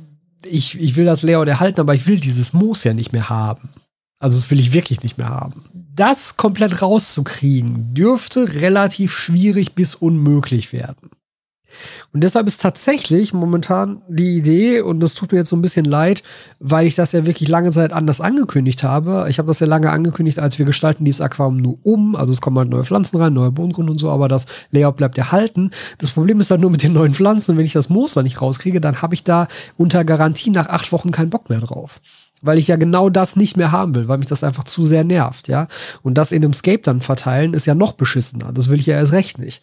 [0.46, 3.70] ich, ich will das Layout erhalten, aber ich will dieses Moos ja nicht mehr haben.
[4.20, 5.66] Also das will ich wirklich nicht mehr haben.
[5.74, 11.12] Das komplett rauszukriegen, dürfte relativ schwierig bis unmöglich werden.
[12.14, 15.86] Und deshalb ist tatsächlich momentan die Idee, und das tut mir jetzt so ein bisschen
[15.86, 16.24] leid,
[16.60, 19.26] weil ich das ja wirklich lange Zeit anders angekündigt habe.
[19.30, 22.16] Ich habe das ja lange angekündigt, als wir gestalten dieses Aquarium nur um.
[22.16, 25.18] Also es kommen halt neue Pflanzen rein, neue Bodengrund und so, aber das Layout bleibt
[25.18, 25.72] erhalten.
[25.98, 28.42] Das Problem ist halt nur mit den neuen Pflanzen, wenn ich das Moos da nicht
[28.42, 32.02] rauskriege, dann habe ich da unter Garantie nach acht Wochen keinen Bock mehr drauf
[32.42, 35.04] weil ich ja genau das nicht mehr haben will, weil mich das einfach zu sehr
[35.04, 35.68] nervt, ja.
[36.02, 38.52] Und das in einem Scape dann verteilen ist ja noch beschissener.
[38.52, 39.62] Das will ich ja erst recht nicht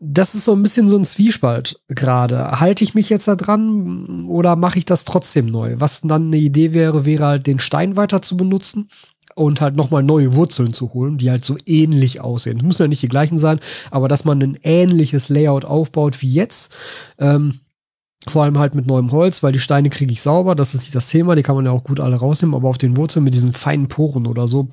[0.00, 2.60] das ist so ein bisschen so ein Zwiespalt gerade.
[2.60, 5.76] Halte ich mich jetzt da dran oder mache ich das trotzdem neu?
[5.78, 8.90] Was dann eine Idee wäre, wäre halt den Stein weiter zu benutzen
[9.34, 12.58] und halt nochmal neue Wurzeln zu holen, die halt so ähnlich aussehen.
[12.58, 16.30] Es müssen ja nicht die gleichen sein, aber dass man ein ähnliches Layout aufbaut wie
[16.30, 16.74] jetzt.
[17.18, 17.60] Ähm,
[18.28, 20.94] vor allem halt mit neuem Holz, weil die Steine kriege ich sauber, das ist nicht
[20.94, 23.34] das Thema, die kann man ja auch gut alle rausnehmen, aber auf den Wurzeln mit
[23.34, 24.68] diesen feinen Poren oder so,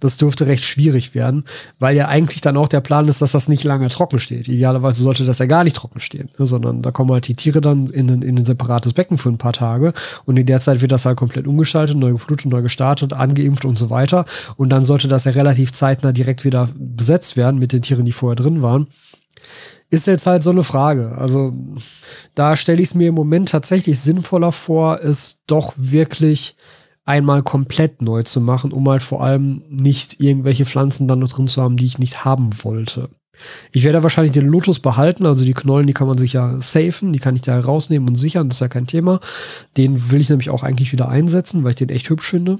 [0.00, 1.44] das dürfte recht schwierig werden,
[1.78, 4.48] weil ja eigentlich dann auch der Plan ist, dass das nicht lange trocken steht.
[4.48, 7.60] Idealerweise sollte das ja gar nicht trocken stehen, ne, sondern da kommen halt die Tiere
[7.60, 9.92] dann in, in ein separates Becken für ein paar Tage.
[10.24, 13.78] Und in der Zeit wird das halt komplett umgestaltet, neu geflutet, neu gestartet, angeimpft und
[13.78, 14.24] so weiter.
[14.56, 18.12] Und dann sollte das ja relativ zeitnah direkt wieder besetzt werden mit den Tieren, die
[18.12, 18.88] vorher drin waren
[19.90, 21.16] ist jetzt halt so eine Frage.
[21.18, 21.52] Also
[22.34, 26.56] da stelle ich es mir im Moment tatsächlich sinnvoller vor, es doch wirklich
[27.04, 31.48] einmal komplett neu zu machen, um halt vor allem nicht irgendwelche Pflanzen dann noch drin
[31.48, 33.08] zu haben, die ich nicht haben wollte.
[33.72, 37.12] Ich werde wahrscheinlich den Lotus behalten, also die Knollen, die kann man sich ja safen,
[37.12, 39.20] die kann ich da rausnehmen und sichern, das ist ja kein Thema.
[39.76, 42.58] Den will ich nämlich auch eigentlich wieder einsetzen, weil ich den echt hübsch finde.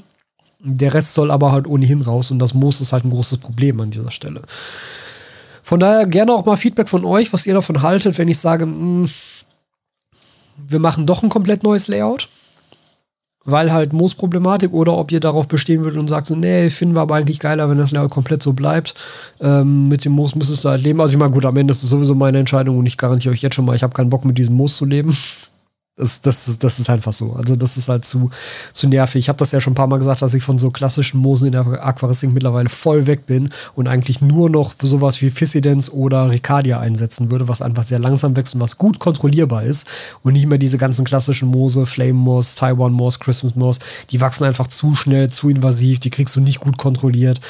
[0.58, 3.80] Der Rest soll aber halt ohnehin raus und das Moos ist halt ein großes Problem
[3.80, 4.42] an dieser Stelle.
[5.70, 8.66] Von daher gerne auch mal Feedback von euch, was ihr davon haltet, wenn ich sage,
[8.66, 9.11] mh, hm,
[10.66, 12.28] wir machen doch ein komplett neues Layout
[13.44, 17.02] weil halt Moosproblematik oder ob ihr darauf bestehen würdet und sagt so, nee, finden wir
[17.02, 18.94] aber eigentlich geiler, wenn das Layout komplett so bleibt.
[19.40, 21.00] Ähm, mit dem Moos müsstest du halt leben.
[21.00, 23.40] Also ich meine, gut, am Ende ist es sowieso meine Entscheidung und ich garantiere euch
[23.40, 25.16] jetzt schon mal, ich habe keinen Bock mit diesem Moos zu leben.
[26.00, 27.34] Das, das, ist, das ist einfach so.
[27.34, 28.30] Also, das ist halt zu,
[28.72, 29.18] zu nervig.
[29.18, 31.48] Ich habe das ja schon ein paar Mal gesagt, dass ich von so klassischen Moosen
[31.48, 36.30] in der Aquaristik mittlerweile voll weg bin und eigentlich nur noch sowas wie Fissidens oder
[36.30, 39.86] Ricardia einsetzen würde, was einfach sehr langsam wächst und was gut kontrollierbar ist.
[40.22, 44.44] Und nicht mehr diese ganzen klassischen Moose, Flame Moss, Taiwan Moss, Christmas Moss, die wachsen
[44.44, 47.40] einfach zu schnell, zu invasiv, die kriegst du nicht gut kontrolliert.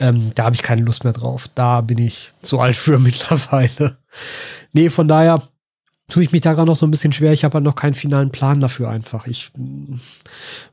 [0.00, 1.46] Ähm, da habe ich keine Lust mehr drauf.
[1.54, 3.96] Da bin ich zu alt für mittlerweile.
[4.72, 5.42] Nee, von daher
[6.10, 7.32] tue ich mich daran noch so ein bisschen schwer.
[7.32, 9.26] Ich habe halt noch keinen finalen Plan dafür einfach.
[9.26, 9.50] Ich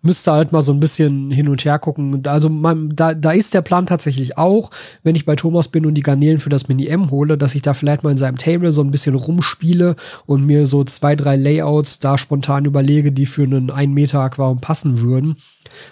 [0.01, 2.21] müsste halt mal so ein bisschen hin und her gucken.
[2.27, 4.71] Also mein, da, da ist der Plan tatsächlich auch,
[5.03, 7.73] wenn ich bei Thomas bin und die Garnelen für das Mini-M hole, dass ich da
[7.73, 9.95] vielleicht mal in seinem Table so ein bisschen rumspiele
[10.25, 14.59] und mir so zwei, drei Layouts da spontan überlege, die für einen 1 Meter Aquarium
[14.59, 15.37] passen würden.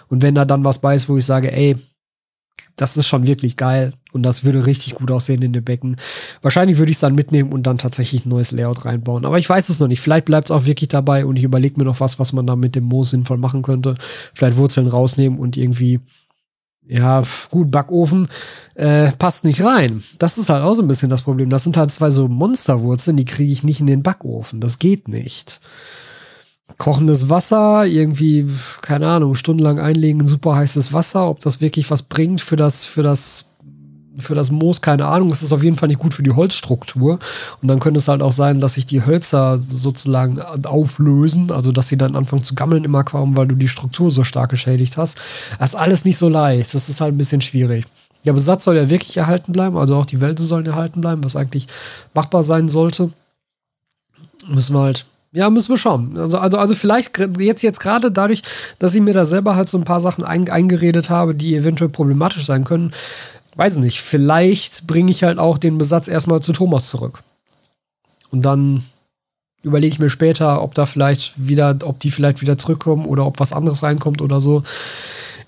[0.08, 1.76] Und wenn da dann was bei ist, wo ich sage, ey,
[2.76, 5.96] das ist schon wirklich geil und das würde richtig gut aussehen in dem Becken.
[6.42, 9.24] Wahrscheinlich würde ich es dann mitnehmen und dann tatsächlich ein neues Layout reinbauen.
[9.24, 10.00] Aber ich weiß es noch nicht.
[10.00, 12.54] Vielleicht bleibt es auch wirklich dabei und ich überlege mir noch was, was man da
[12.54, 13.94] mit dem Moos sinnvoll machen könnte.
[14.34, 16.00] Vielleicht Wurzeln rausnehmen und irgendwie,
[16.86, 18.28] ja, gut, Backofen
[18.74, 20.04] äh, passt nicht rein.
[20.18, 21.48] Das ist halt auch so ein bisschen das Problem.
[21.48, 24.60] Das sind halt zwei so Monsterwurzeln, die kriege ich nicht in den Backofen.
[24.60, 25.60] Das geht nicht
[26.78, 28.46] kochendes Wasser, irgendwie,
[28.82, 33.02] keine Ahnung, stundenlang einlegen, super heißes Wasser, ob das wirklich was bringt für das, für
[33.02, 33.46] das
[34.18, 35.30] für das Moos, keine Ahnung.
[35.30, 37.18] Es ist auf jeden Fall nicht gut für die Holzstruktur.
[37.60, 41.88] Und dann könnte es halt auch sein, dass sich die Hölzer sozusagen auflösen, also dass
[41.88, 45.18] sie dann anfangen zu gammeln im Aquarium, weil du die Struktur so stark geschädigt hast.
[45.58, 46.72] Das ist alles nicht so leicht.
[46.74, 47.84] Das ist halt ein bisschen schwierig.
[48.24, 51.36] Der Besatz soll ja wirklich erhalten bleiben, also auch die Wälse sollen erhalten bleiben, was
[51.36, 51.68] eigentlich
[52.12, 53.10] machbar sein sollte.
[54.48, 56.16] Müssen wir halt ja, müssen wir schauen.
[56.16, 58.40] Also, also, also vielleicht jetzt, jetzt gerade dadurch,
[58.78, 61.90] dass ich mir da selber halt so ein paar Sachen ein, eingeredet habe, die eventuell
[61.90, 62.92] problematisch sein können,
[63.54, 67.22] weiß ich nicht, vielleicht bringe ich halt auch den Besatz erstmal zu Thomas zurück.
[68.30, 68.84] Und dann
[69.62, 73.38] überlege ich mir später, ob da vielleicht wieder, ob die vielleicht wieder zurückkommen oder ob
[73.38, 74.62] was anderes reinkommt oder so.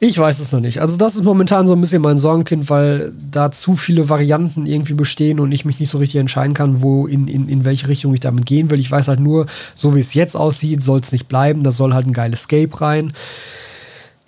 [0.01, 0.81] Ich weiß es noch nicht.
[0.81, 4.95] Also, das ist momentan so ein bisschen mein Sorgenkind, weil da zu viele Varianten irgendwie
[4.95, 8.15] bestehen und ich mich nicht so richtig entscheiden kann, wo in, in, in welche Richtung
[8.15, 8.79] ich damit gehen will.
[8.79, 11.65] Ich weiß halt nur, so wie es jetzt aussieht, soll es nicht bleiben.
[11.65, 13.13] Da soll halt ein geiles Escape rein.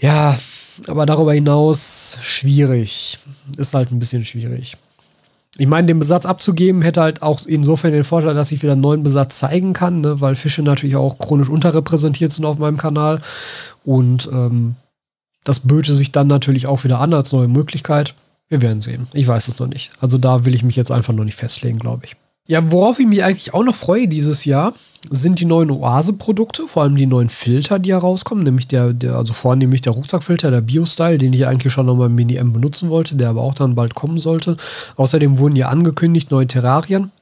[0.00, 0.40] Ja,
[0.88, 3.20] aber darüber hinaus schwierig.
[3.56, 4.76] Ist halt ein bisschen schwierig.
[5.56, 8.80] Ich meine, den Besatz abzugeben hätte halt auch insofern den Vorteil, dass ich wieder einen
[8.80, 10.20] neuen Besatz zeigen kann, ne?
[10.20, 13.20] weil Fische natürlich auch chronisch unterrepräsentiert sind auf meinem Kanal.
[13.85, 14.74] Und ähm,
[15.44, 18.14] das böte sich dann natürlich auch wieder an als neue Möglichkeit.
[18.48, 19.07] Wir werden sehen.
[19.12, 19.92] Ich weiß es noch nicht.
[20.00, 22.16] Also da will ich mich jetzt einfach noch nicht festlegen, glaube ich.
[22.46, 24.74] Ja, worauf ich mich eigentlich auch noch freue dieses Jahr,
[25.09, 29.33] sind die neuen Oase-Produkte, vor allem die neuen Filter, die herauskommen, nämlich der, der also
[29.33, 33.31] vornehmlich der Rucksackfilter, der Bio-Style, den ich eigentlich schon nochmal im Mini-M benutzen wollte, der
[33.31, 34.57] aber auch dann bald kommen sollte.
[34.96, 37.12] Außerdem wurden ja angekündigt neue Terrarien.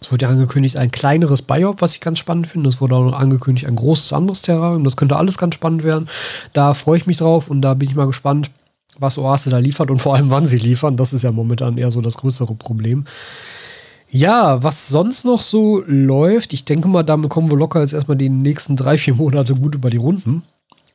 [0.00, 2.68] Es wurde ja angekündigt ein kleineres Biop, was ich ganz spannend finde.
[2.68, 4.84] Es wurde auch angekündigt ein großes anderes Terrarium.
[4.84, 6.08] Das könnte alles ganz spannend werden.
[6.52, 8.50] Da freue ich mich drauf und da bin ich mal gespannt,
[8.98, 10.96] was Oase da liefert und vor allem wann sie liefern.
[10.96, 13.04] Das ist ja momentan eher so das größere Problem.
[14.10, 18.16] Ja, was sonst noch so läuft, ich denke mal, damit kommen wir locker jetzt erstmal
[18.16, 20.42] die nächsten drei, vier Monate gut über die Runden.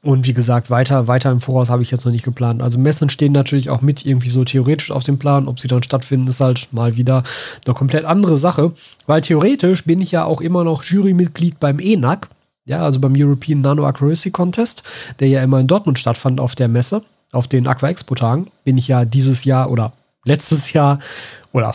[0.03, 2.63] Und wie gesagt, weiter, weiter im Voraus habe ich jetzt noch nicht geplant.
[2.63, 5.47] Also Messen stehen natürlich auch mit irgendwie so theoretisch auf dem Plan.
[5.47, 7.23] Ob sie dann stattfinden, ist halt mal wieder
[7.65, 8.71] eine komplett andere Sache.
[9.05, 12.29] Weil theoretisch bin ich ja auch immer noch Jurymitglied beim ENAC.
[12.65, 14.83] Ja, also beim European Nano Accuracy Contest,
[15.19, 18.77] der ja immer in Dortmund stattfand auf der Messe, auf den Aqua Expo Tagen, bin
[18.77, 19.93] ich ja dieses Jahr oder
[20.25, 20.99] letztes Jahr
[21.53, 21.73] oder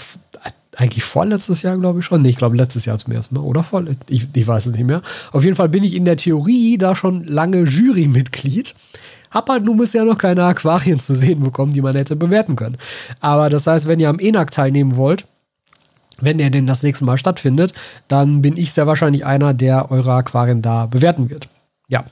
[0.77, 2.23] eigentlich vorletztes Jahr, glaube ich schon.
[2.23, 3.43] Nee, ich glaube letztes Jahr zum ersten Mal.
[3.43, 5.03] Oder vor, ich, ich weiß es nicht mehr.
[5.33, 8.75] Auf jeden Fall bin ich in der Theorie da schon lange Jurymitglied.
[9.31, 12.77] Hab halt nun bisher noch keine Aquarien zu sehen bekommen, die man hätte bewerten können.
[13.21, 15.27] Aber das heißt, wenn ihr am ENAC teilnehmen wollt,
[16.21, 17.73] wenn der denn das nächste Mal stattfindet,
[18.09, 21.49] dann bin ich sehr wahrscheinlich einer, der eure Aquarien da bewerten wird.
[21.89, 22.05] Ja.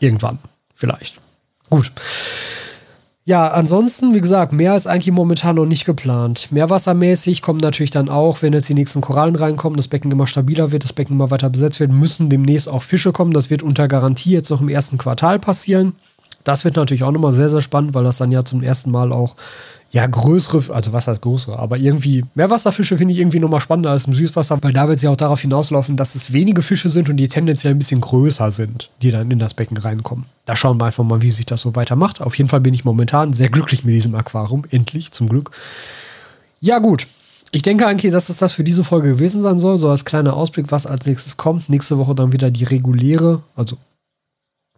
[0.00, 0.38] Irgendwann.
[0.74, 1.20] Vielleicht.
[1.68, 1.92] Gut.
[3.30, 6.48] Ja, ansonsten, wie gesagt, mehr ist eigentlich momentan noch nicht geplant.
[6.50, 10.72] Meerwassermäßig kommen natürlich dann auch, wenn jetzt die nächsten Korallen reinkommen, das Becken immer stabiler
[10.72, 13.32] wird, das Becken immer weiter besetzt wird, müssen demnächst auch Fische kommen.
[13.32, 15.92] Das wird unter Garantie jetzt noch im ersten Quartal passieren.
[16.42, 19.12] Das wird natürlich auch nochmal sehr, sehr spannend, weil das dann ja zum ersten Mal
[19.12, 19.36] auch
[19.92, 24.06] ja, größere, also was heißt größere, aber irgendwie Meerwasserfische finde ich irgendwie nochmal spannender als
[24.06, 27.08] im Süßwasser, weil da wird es ja auch darauf hinauslaufen, dass es wenige Fische sind
[27.08, 30.26] und die tendenziell ein bisschen größer sind, die dann in das Becken reinkommen.
[30.46, 32.20] Da schauen wir einfach mal, wie sich das so weitermacht.
[32.20, 35.50] Auf jeden Fall bin ich momentan sehr glücklich mit diesem Aquarium, endlich, zum Glück.
[36.60, 37.08] Ja, gut.
[37.50, 40.34] Ich denke eigentlich, dass es das für diese Folge gewesen sein soll, so als kleiner
[40.34, 41.68] Ausblick, was als nächstes kommt.
[41.68, 43.76] Nächste Woche dann wieder die reguläre, also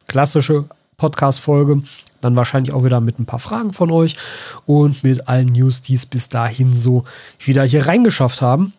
[0.09, 0.65] klassische
[0.97, 1.83] Podcast-Folge
[2.25, 4.17] dann wahrscheinlich auch wieder mit ein paar Fragen von euch
[4.67, 7.05] und mit allen News, die es bis dahin so
[7.39, 8.73] wieder hier reingeschafft haben.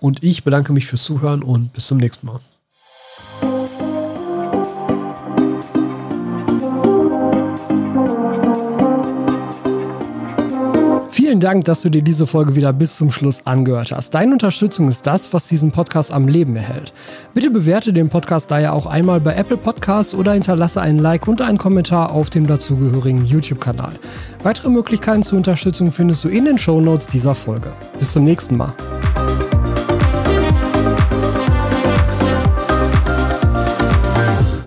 [0.00, 2.40] Und ich bedanke mich fürs Zuhören und bis zum nächsten Mal.
[11.32, 14.10] Vielen Dank, dass du dir diese Folge wieder bis zum Schluss angehört hast.
[14.10, 16.92] Deine Unterstützung ist das, was diesen Podcast am Leben erhält.
[17.32, 21.40] Bitte bewerte den Podcast daher auch einmal bei Apple Podcasts oder hinterlasse einen Like und
[21.40, 23.94] einen Kommentar auf dem dazugehörigen YouTube-Kanal.
[24.42, 27.72] Weitere Möglichkeiten zur Unterstützung findest du in den Show Notes dieser Folge.
[27.98, 28.74] Bis zum nächsten Mal.